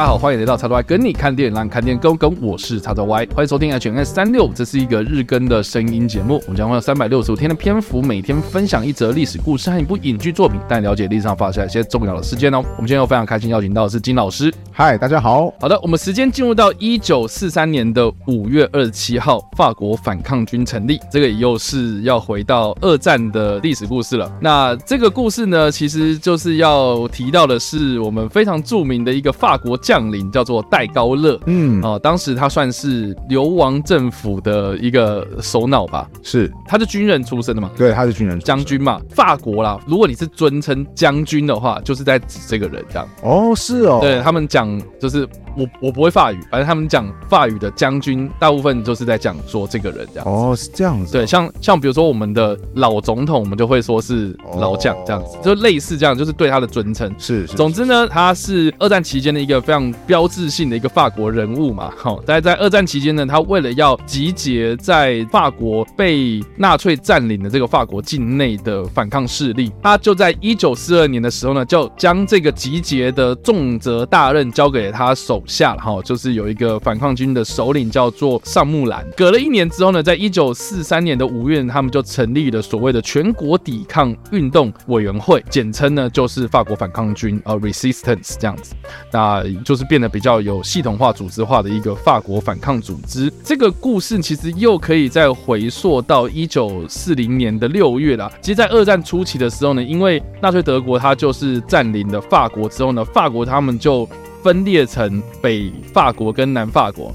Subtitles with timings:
[0.00, 2.34] 家好，欢迎来到叉叉 Y 跟你看电影，让你看电影更跟。
[2.40, 6.40] 我是叉叉 Y，欢迎收听 HNS 三六，这是一个日更的声音节目。
[6.46, 12.64] 我们将会有三百六十五天的篇幅，每天分享一则历史故事和一部影剧作品，带你了解历史上发生一些重要的事件哦。
[12.78, 14.50] 我们今天又非常开心邀请到的是金老师。
[14.72, 15.52] 嗨，大家好。
[15.60, 20.98] 好的，我们时间进入到一九四三年的五月二十七号，法国反抗军成立。
[21.12, 24.32] 这个又是要回到二战的历史故事了。
[24.40, 31.36] 那这个故事呢，其实就是要提到的是我们非常著名的一个法国将领，叫做戴高乐。
[31.46, 36.08] 嗯，哦，当时他算是流亡政府的一个首脑吧？
[36.22, 37.68] 是，他是军人出身的嘛？
[37.76, 39.00] 对，他是军人将军嘛。
[39.10, 43.08] 法国啦，如果你是尊称将军的话，就是在指这个人这样。
[43.24, 43.98] 哦，是哦。
[44.00, 50.26] 对他们讲，就是我我不会法语，反正他们讲法语的将军，大部分就是在讲说这个人这样。
[50.26, 51.12] 哦，是这样子。
[51.12, 57.12] 对，像像比如说我们的老总统，我们就会说是老将这样子，就类似这样，就是对他的尊称。
[57.18, 57.56] 是，是。
[57.56, 61.92] 总之呢，他是二战期间的一个非常标志性的一个法国人物嘛。
[61.96, 79.06] 好，在在二战期间呢，他为了要集结在法国被纳粹占领的这个法国境内的反抗势力，他就在一九四二年的时候呢，就将这个集结的重责大任交给他手下了哈，就是有一个反抗军的首领叫做尚木兰。
[79.16, 88.74] 隔了一年之后呢，在一九四三年的五月，他们就成立了所谓的全国抵抗运动委员会，简称呢就是法国反抗军呃 Resistance 这样子，
[89.12, 93.32] 那就是变得比较有系统化、组织化的一个法国反抗组织。
[93.44, 98.30] 这个故事其实又可以再回溯到一九四零年的六月啦。
[98.40, 104.08] 其实，在二战初期的时候呢，因为纳粹德国它就是占领了法国之后呢，法国他们就
[104.42, 107.14] 分裂成北法国跟南法国。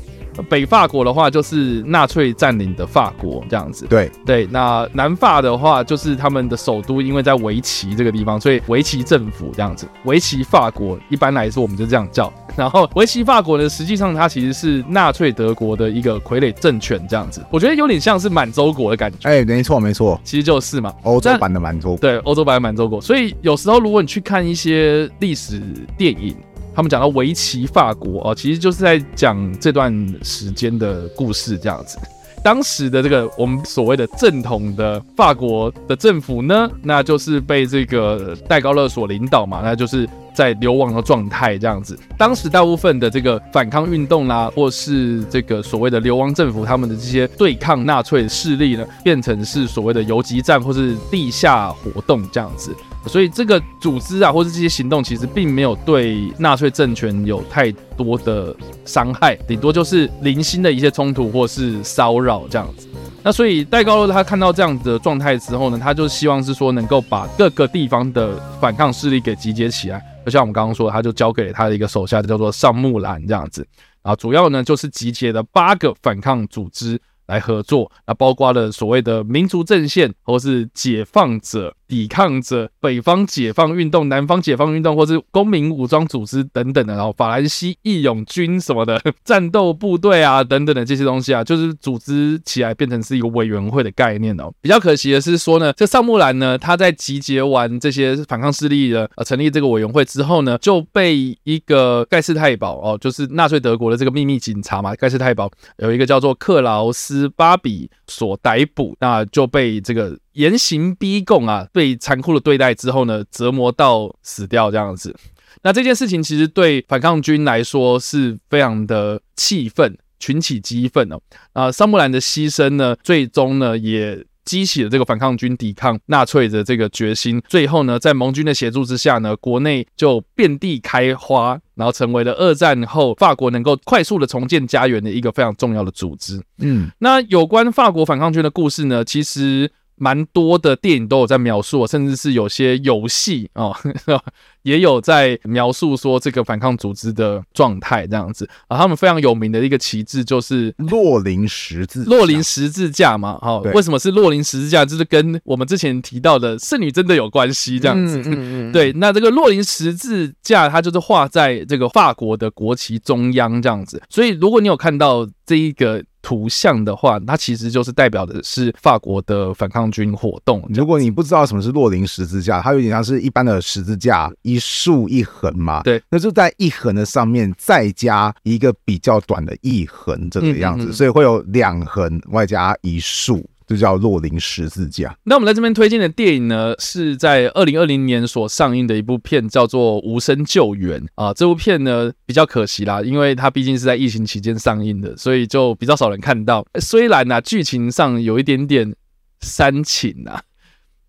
[0.50, 3.88] 北法国的话就是纳粹占领的法国这样子。
[3.90, 9.88] 对对，那南法的话就是他们的首都，因为在维奇这个地方，所以维奇政府这样子。
[10.03, 12.34] 维奇法国一般来说我们就这样叫。
[12.53, 17.41] 然后维奇法国呢，实际上它其实是纳粹德国的一个傀儡政权这样子。
[17.50, 19.30] 我觉得有点像是满洲国的感觉。
[19.30, 21.97] 哎，没错没错，其实就是嘛，欧洲版的满洲国。
[22.00, 23.00] 对，欧洲版的满洲国。
[23.00, 25.62] 所以有时候如果你去看一些历史
[25.97, 26.35] 电影。
[26.75, 29.91] 他们讲到围棋法国哦，其实就是在讲这段
[30.22, 31.97] 时间的故事这样子。
[32.44, 41.97] 当时的这个我们所谓的正统的法国的政府呢，那就是被这个戴高乐所领导嘛，那就是在流亡的状态这样子。
[42.18, 52.75] 当时大部分的这个反抗运动啦，或是这个所谓的流亡政府，他们的这些对抗纳粹势力呢，变成是所谓的游击战或是地下活动这样子。
[53.07, 62.88] 所以这个组织啊，或是这些行动，其实并没有对纳粹政权有太多的伤害，顶多就是零星的一些冲突或是骚扰这样子。
[63.22, 70.03] 那所以戴高乐他看到这样子的状态之后呢，他就希望是说能够把各个地方的反抗势力给集结起来。
[70.25, 73.66] 就像我们刚刚说，他就交给了他的一个手下，叫做上木兰这样子。
[74.03, 81.75] 然后主要呢就是集结了八个反抗组织来合作，那包括了所谓的民族阵线或是解放者。
[81.95, 94.51] 抵抗者、北方解放运动、南方解放运动，或是公民武装组织等等的，然后法兰西义勇军什么的 战斗部队啊，等等的这些东西啊，就是组织起来变成是一个委员会的概念哦。
[94.59, 110.19] 比较可惜的是说呢，这尚木兰呢，他在集结完这些反抗势力的呃成立这个委员会之后呢，就被一个盖世太保哦，就是纳粹德国的这个秘密警察嘛，盖世太保有一个叫做克劳斯巴比所逮捕，那就被这个。
[110.35, 115.16] 严刑逼供啊，被残酷的对待之后呢，折磨到死掉这样子。
[115.63, 121.19] 那这件事情其实对反抗军来说是非常的气愤，群起激愤哦。
[121.53, 127.41] 啊，萨木兰的牺牲呢，最终呢也激起了这个反抗军抵抗纳粹的这个决心。
[127.47, 136.40] 最后呢，在盟军的协助之下呢，国内就遍地开花，然后成为了二战后法国能够快速的重建家园的一个非常重要的组织。
[136.59, 139.72] 嗯，那有关法国反抗军的故事呢，其实。
[139.97, 143.76] 蛮多的电影都有在描述，甚至是有些游戏哦，
[144.64, 148.78] 也有在描述说这个反抗组织的状态这样子啊。
[148.78, 153.38] 他们非常有名的一个旗帜就是洛林十字，洛林十字架嘛。
[153.38, 154.84] 哈，为什么是洛林十字架？
[154.86, 158.18] 就是跟我们之前提到的圣女真的有关系这样子。
[158.20, 158.72] 嗯嗯嗯。
[158.72, 164.02] 对，那这个洛林十字架，它就是画在这个法国的国旗中央这样子。
[164.09, 166.03] 所以，如果你有看到这一个。
[166.25, 170.67] 图像的话，它其实就是代表的是法国的反抗军活动。
[170.73, 175.83] 如果你不知道什么是洛林十字架，它有点像是一般的十字架，一竖一横嘛。
[175.83, 183.47] 对，那就在一横的上面再加一个比较短的一横这个样子，嗯嗯嗯，所以会有两横外加一竖。
[183.67, 185.17] 就叫洛林十字架。
[185.23, 191.34] 那我们在这边推荐的电影呢，是在二零二零年所上映的一部片，叫做《无声救援》啊。
[191.34, 196.66] 这部片呢比较可惜啦，因为它毕竟是在疫情期间上映的，所以就比较少人看到。
[196.79, 198.96] 虽然呢、剧情上有一点点
[199.41, 200.41] 煽情啊，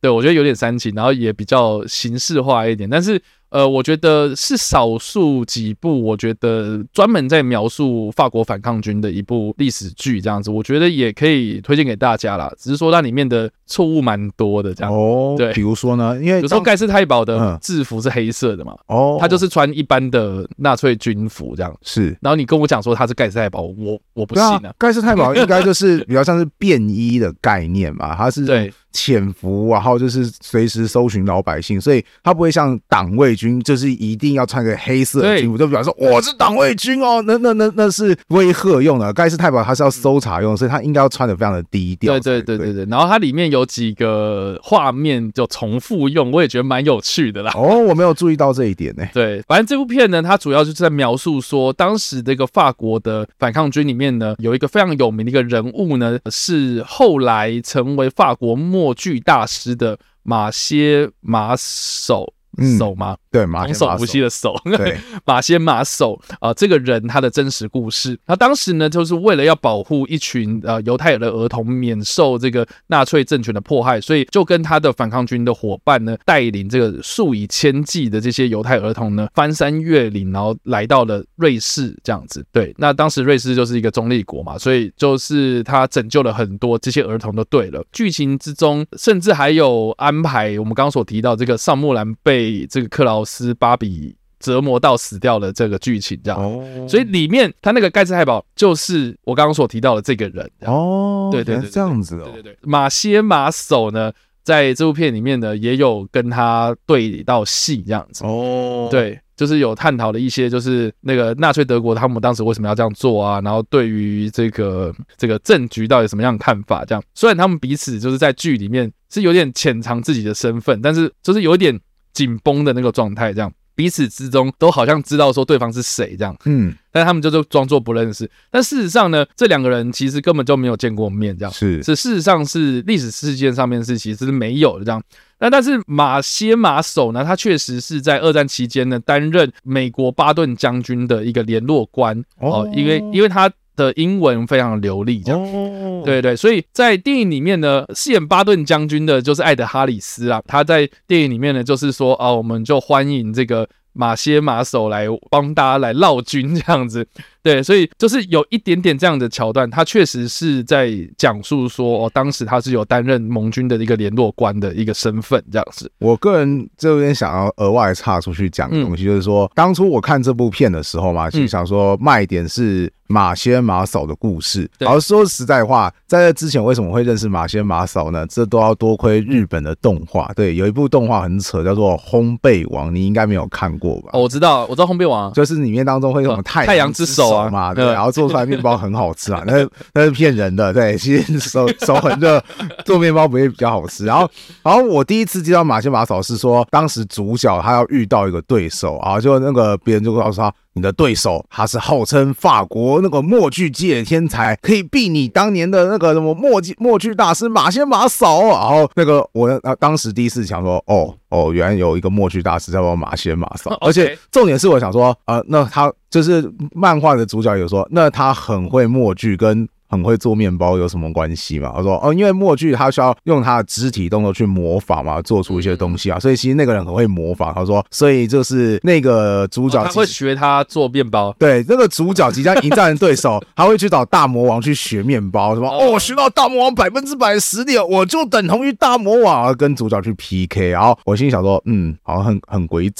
[0.00, 3.20] 对，我觉得有点煽情，然后也比较形式化一点，但是。
[3.50, 12.52] 呃，我觉得是少数几部，我觉得专门在描述法国反抗军的一部历史剧，这样子，我觉得也可以推荐给大家啦。
[12.58, 15.34] 只是说它里面的错误蛮多的，这样哦。
[15.38, 21.74] 对，比如说呢，因为比如说盖世太保的制服是黑色的嘛，哦，他就是穿一般的纳粹军服这样。
[21.82, 24.74] 是，然后你跟我讲说他是盖世太保，我我不信啊。
[24.76, 28.72] 盖世太保应该就 是比较像是便衣的概念嘛，他是对。
[28.92, 39.12] 潜伏，然后就是随时搜寻老百姓，所以他不会像党卫军，就是一定要穿个黑色的军服，就比方说我是党卫军哦，那那那那是威吓用的。
[39.12, 42.18] 盖世太保他是要搜查用，所以他应该要穿的非常的低调。
[42.18, 42.86] 对对对对对。
[42.86, 47.52] 然后它里面有几个画面就重复用，我也觉得蛮有趣的啦。
[47.54, 49.04] 哦，我没有注意到这一点呢。
[49.12, 58.75] 对，反正这部片呢，它主要就是在描述说，当时这个法国的反抗军里面呢，有一个非常有名的一个人物呢，是后来成为法国末。
[58.76, 62.34] 墨剧大师的马歇马首。
[62.78, 63.12] 手吗？
[63.12, 82.44] 嗯、对，马手不息的手，对，马先马手啊，这个人他的真实故事，他当时呢，就是为了要保护一群呃犹太人的儿童免受这个纳粹政权的迫害，所以就跟他的反抗军的伙伴呢，带领这个数以千计的这些犹太儿童呢，翻山越岭，然后来到了瑞士这样子。
[82.52, 87.84] 对，那当时瑞士就是一个中立国嘛，所以就是他拯救了很多这些儿童，都对了。
[87.92, 92.45] 剧情之中甚至还有安排我们刚刚所提到这个尚木兰被。
[92.46, 102.52] 被这个克劳斯芭比折磨到死掉的这个剧情，这样，哦、所以里面他那个盖茨太保就是我刚刚所提到的这个人哦，对对对，这样子哦，对对。
[102.52, 104.12] 对，马歇马首呢，
[104.44, 108.24] 在这部片里面呢也有跟他对到戏这样子。
[108.24, 121.80] 哦，对，就是有探讨了一些，就是那个纳粹德国他们当时为什么要这样做啊，然后对于这个这个政局到底什么样的看法，这样，虽然他们彼此就是在剧里面是有点潜藏自己的身份，但是就是有一点。
[122.16, 128.28] 紧绷的那个状态，这样彼此之中都好像知道说对方是谁，这样，嗯，但他们就就装作不认识。
[128.50, 135.02] 但事实上呢，这两个人其实根本就没有见过面，这样是是事实上是历史事件上面是其实是没有的这样。
[135.38, 143.52] 那但是马歇马首呢，他确实是在二战期间呢担任美国巴顿将军的一个联络官哦，因为因为他。
[143.76, 157.06] 的英文非常流利，这样，对对，所以在电影里面呢，饰演巴顿将军的就是艾德哈里斯啊，他在电影里面呢，就是说啊，我们就欢迎这个马歇马首来帮大家来绕军这样子。
[157.46, 165.88] 对，所以就是有一点点这样的桥段，他确实是在讲述说，哦，当时他是有担任盟军的一个联络官的一个身份，这样子。
[166.00, 174.68] 我个人这边想要额外插出去讲的东西，就是说，嗯、当初我看这部片的时候嘛，就想说卖点是马仙马嫂的故事。
[174.78, 178.26] 然后、嗯、说实在话，在这之前为什么会认识马仙马嫂呢？
[178.26, 180.32] 这都要多亏日本的动画。
[180.34, 184.10] 对，有一部动画很扯，叫做《烘焙王》，你应该没有看过吧？
[184.14, 187.35] 哦，我知道，我知道《烘焙王》，就是里面当中会有太太阳之手。
[187.50, 192.42] 嘛，对，然后做出来面包很好吃啊，那那是骗人的，对，其实手手很热，
[192.84, 194.04] 做面包不会比较好吃。
[194.04, 194.28] 然后，
[194.62, 200.52] 然后我第一次接到马歇马嫂是说，当时主角他要遇到一个对手啊，就那个别人就告诉他。
[200.76, 208.42] 你的对手，他是号称法国那个默剧界的天才，可以避你当年的那个什么默剧默剧大师马先马嫂。
[208.42, 219.66] 然后那个我啊当时第一次想说，哦哦，原来有一个默剧大师叫做马先马嫂，而且重点是我想说，呃，那他就是漫画的主角有说，那他很会默剧跟。
[219.88, 221.72] 很会做面包有什么关系嘛？
[221.74, 227.54] 他说哦，因为默剧他需要用他的肢体动作去模仿嘛，做出一些东西啊，所以其实那个人很会模仿。
[227.54, 231.34] 他说，所以就是那个主角、哦、他会学他做面包。
[231.38, 240.70] 对，那个主角即将迎战的对手， 他会去找大魔王去学面包，什么哦，我学到大魔王百分之百的实力，我就等同于大魔王，跟主角去 PK。
[240.70, 242.92] 然后我心里想说，嗯，好像很很诡异。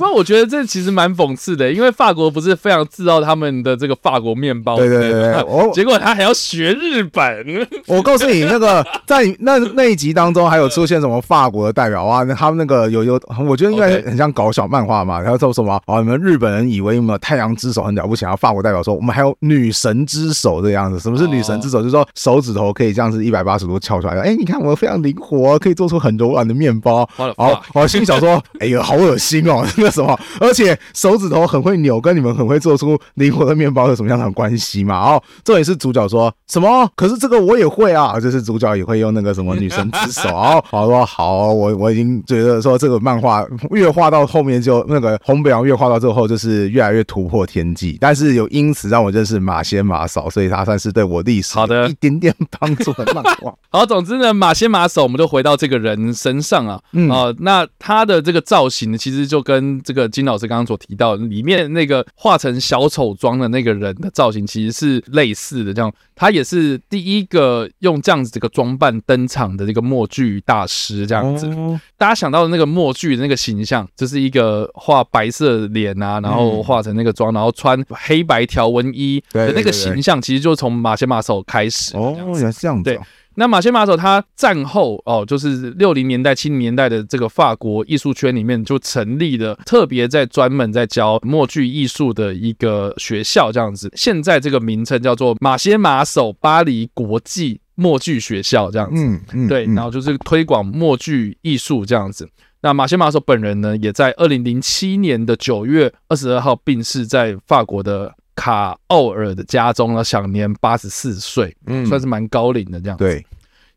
[0.00, 6.14] 那我觉得这其实蛮讽刺的，因为法国不是非常自傲他们的这个法国面包，对对对对，哦，结果他。
[6.14, 7.44] 还要学日本？
[7.88, 12.24] 我告诉你，那个在那那一集当中，还有出现什么法国的代表啊？
[12.26, 15.18] 他们那个有有，我觉得应该很像搞小漫画嘛。
[15.20, 15.98] 然后说什么啊？
[15.98, 21.00] 你们日本人以为你们太阳之手很了不起，然后法国代表说我们还有女神之手这样子。
[21.00, 21.78] 什么是女神之手？
[21.78, 24.16] 就是说手指头可以这样子一百八十度翘出来。
[24.20, 27.08] 哎，你看我非常灵活，可以做出很柔软的面包。
[27.16, 29.66] 然后我心里想说， 哎呀，好恶心哦！
[29.84, 34.98] 个什么，而且手指头很会扭，跟你们很会做出灵活的面包有什么样的关系嘛？
[34.98, 36.88] 哦这也是主角说什么？
[36.96, 40.28] 可是这个我也会啊，就是主角也会用那个什么女神之手。
[40.28, 53.54] 然后 好说好，我我已经觉得说这个漫画越画到后面就那个红北洋越画到最后就是越来越突破天际，但是有因此让我认识马仙马嫂，所以他算是对我历史好的一点点帮助的漫画。
[53.70, 65.72] 好，总之呢，马仙马嫂，我们就回到这个人身上啊，嗯、呃，那他的这个造型呢，其实就跟这个金老师刚刚所提到里面那个化成小丑妆的那个人的造型，其实是类似的。
[65.72, 71.06] 这样，他也是第一个用这样子这个装扮登场的这个默剧大师。
[71.06, 81.96] 这样子，哦、大家想到的那个默剧的那个形象，就是一个画白色脸啊，然后画成那个妆，然后穿黑白条纹衣的那个形象，其实就从马歇马首开始。
[81.96, 82.84] 哦，原来是这样子。
[82.84, 82.98] 对。
[83.36, 93.90] 那马歇马首他战后哦，就是六零年代、七零年代的这个法国艺术圈里面就成立了特别在专门在教默剧艺术的一个学校，这样子。
[93.96, 99.02] 现在这个名称叫做马歇马嫂巴黎国际默剧学校，这样子。
[99.02, 102.28] 嗯嗯，对，然后就是推广默剧艺术这样子。
[102.60, 108.14] 那马歇马索本人呢，也在二零零七年的九月二十二号病逝在法国的。
[108.36, 113.04] 卡奥尔的家中呢，享年八十四岁，嗯，算是蛮高龄的这样子。
[113.04, 113.24] 对，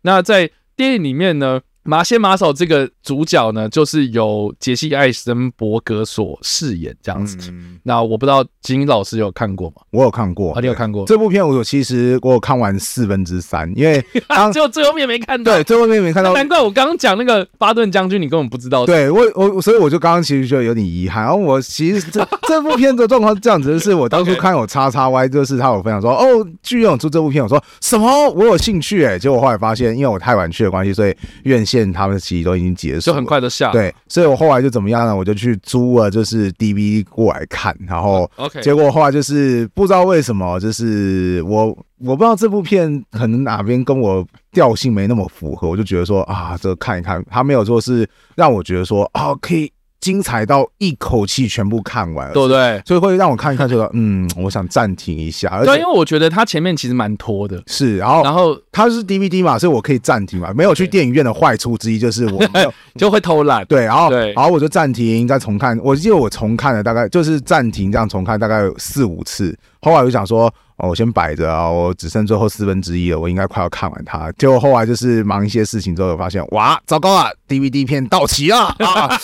[0.01, 7.37] 那在电影里面呢，马仙马嫂这个主角呢，就是由杰西·艾森伯格所饰演这样子。
[7.49, 9.75] 嗯、那我不知道金老师有看过吗？
[9.91, 11.47] 我有看过，啊、你有看过这部片？
[11.47, 14.03] 我有，其实我有看完四分之三，因为
[14.53, 15.53] 就最后面没看到。
[15.53, 16.33] 对，最后面没看到。
[16.33, 18.85] 难怪我刚刚讲那个巴顿将军，你根本不知道。
[18.85, 21.23] 对我，我所以我就刚刚其实觉得有点遗憾。
[21.23, 28.29] 然后我其实这 这部片的状况是这样子，就是我当初看有叉叉 Y，就是他有分享说，哦，剧院有出这部片，我说什么？
[28.31, 33.71] 我有兴趣哎、欸，结果后来发现，因为我太晚去的关系，所以院线他们其实都已经结束，就很快就下。
[33.71, 35.15] 对，所以我后来就怎么样呢？
[35.15, 41.67] 我就去租了，就是 DVD 过来看，然后 OK，结果后来就是不知道为什么，就是我
[41.99, 49.71] 我不知道这部片可能哪边跟我调性没那么符合，我就觉得说啊，这个看一看，他没有说是让我觉得说啊可以。
[49.99, 52.81] 精彩到一口气全部看完，对不对？
[52.85, 55.63] 所以会让我看一看，这个 嗯，我想暂停一下。
[55.63, 57.61] 对，因为我觉得它前面其实蛮拖的。
[57.67, 60.53] 是，然后然后它是 DVD 嘛，所以我可以暂停嘛。
[60.53, 62.41] 没有去电影院的坏处之一就是我
[62.95, 63.65] 就会偷懒。
[63.65, 65.79] 对，然后对，然后我就暂停再重看。
[65.83, 69.57] 我记得我重看了大概就是暂停这样重看大概有四五次。
[69.81, 70.53] 后来我就想说。
[70.77, 74.31] 哦，我先摆着啊，我只剩最后四分之一了，我应该快要看完它。
[74.37, 79.19] 结果后来就是忙一些事情之后，发现哇，糟糕啊，DVD 片到期了啊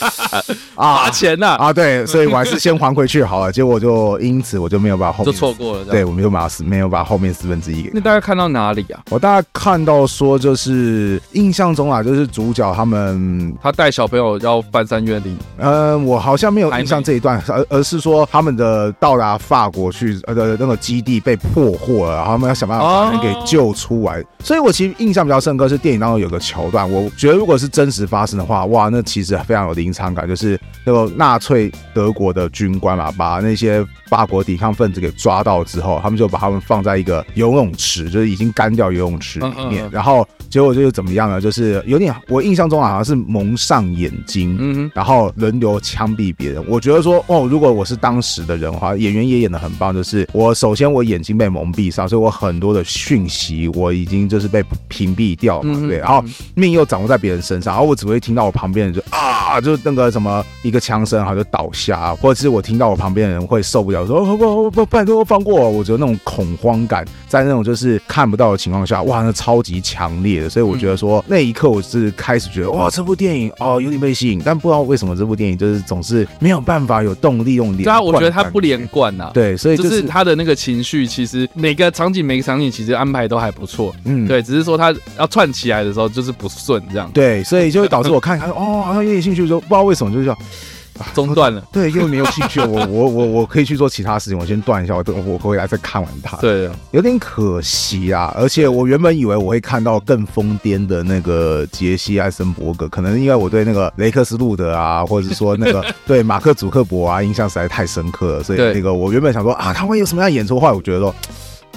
[0.74, 3.52] 啊，罚钱呐啊，对，所以我还是先还回去好了。
[3.52, 7.92] 结果就因此我就没有把后面就错过了，对，我们就把没有把后面四分之一给。
[7.94, 9.04] 那大概看到哪里啊？
[9.12, 15.38] 我大概看到说就是印象中啊，就是主角他们他带小朋友要翻山越岭。
[15.58, 21.38] 呃，我好像没有印象这一段，而而是说他们的到达法国去呃的那个基地被。
[21.52, 24.24] 破获了，然后他们要想办法把人给救出来。
[24.40, 41.42] 所以我其实印象比较深刻是电影当中有个桥段，我觉得如果是真实发生的话，哇，那其实非常有临场感，就是那个纳粹德国的军官嘛，把那些法国抵抗分子给抓到之后，他们就把他们放在一个游泳池，就是已经干掉游泳池里面，然后结果就是怎么样呢？
[41.42, 46.64] 就是有点我印象中好像是蒙上眼睛，嗯，然后轮流枪毙别人。
[46.70, 51.34] 我觉得说哦，如果我是当时的人的话，演员也演得很棒，就是我首先我眼睛。
[51.34, 77.86] 被蒙蔽上，所以我很多的讯息我已经就是被屏蔽掉嘛，对，然后命又掌握在别人身上，然后我只会听到我旁边人就啊，就那个什么一个枪声，然后就倒下，或者是我听到我旁边的人会受不了，说不不不，拜托放过我，我觉得那种恐慌感在那种就是看不到的情况下，哇，那超级强烈的，所以我觉得说那一刻我是开始觉得哇，这部电影哦有点被吸引，但不知道为什么这部电影就是总是没有办法有动力用连贯。
[77.86, 81.50] 对啊，我觉得它不连贯呐，对，所以就是他的那个情绪其实。
[81.56, 90.38] 每个场景，每个场景其实安排都还不错，嗯，对，只是说他要串起来的时候就是不顺这样，对，所以就会导致我 看看哦，好像有点兴趣，说不知道为什么就是叫
[91.16, 111.14] 中断了， 对，因为没有兴趣，我我我我可以去做其他事情，我先断一下，我等我回来再看完它，对，有点可惜啊，而且我原本以为我会看到更疯癫的那个杰西艾森伯格，可能因为我对那个雷克斯路德啊，或者是说那个 对马克祖克伯啊印象实在太深刻了，所以那个我原本想说啊，他会有什么样的演出，后来我觉得说。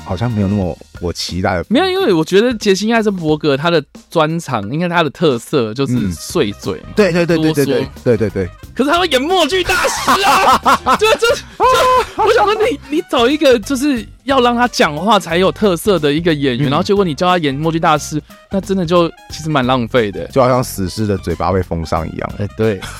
[0.04, 8.50] 好像没有那么我期待的，没有，因为我觉得杰西·艾森伯格他的专长，应该他的特色就是碎嘴，嗯、对对对对对对对对对。
[8.74, 22.32] 可是他会演默剧大师啊，对， 这这，我想说你你找一个就是要让他讲话才有特色的一个演员，嗯、然后结果你叫他演默剧大师，那真的就其实蛮浪费的，就好像死尸的嘴巴被封上一样。
[22.38, 22.80] 哎，对。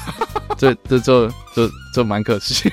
[0.59, 2.71] 这这就就就蛮可惜。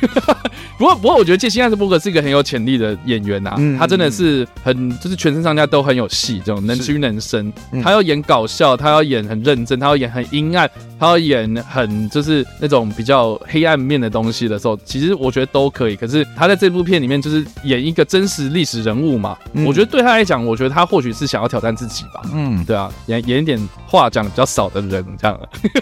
[0.77, 7.51] 不 过不过，我觉得杰西·艾斯伯格是一个很有潜力的演员啊，嗯、他真的是很就是全身上下都很有戏，这种能屈能伸。
[7.72, 15.96] 嗯、他要演搞笑，他要演很认真，他要演很阴暗，他要演很就是那种比较黑暗面的东西的时候，其实我觉得都可以。
[15.96, 22.22] 可是他在这部片里面就是演一个真实历史人物嘛，嗯、我觉得对他来讲，我觉得他或许是想要挑战自己吧。
[22.34, 25.39] 嗯，对啊，演演一点话讲比较少的人这样。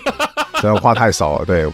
[0.62, 1.68] 对，话太少了，对。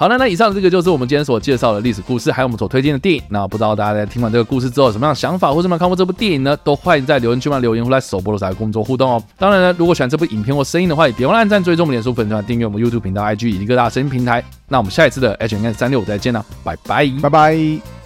[0.00, 3.20] 好了，那以上这个就是我们今天所介绍的历史故事，还有我们所推荐的电影。
[3.30, 6.56] 那不知道大家在听完这个故事之后有什么样的想法，或者有没有看过这部电影呢？
[6.58, 9.20] 都欢迎在留言区帮留言或在首播的时候工作互动哦。
[9.36, 14.44] 当然呢，如果喜欢这部影片或声音的话，也别忘了按赞、追踪我们脸书粉团、订阅我们 YouTube 频道、IG 以及各大声音平台。
[14.68, 17.97] 那我们下一次的 H&M 365再见了，拜拜，拜拜。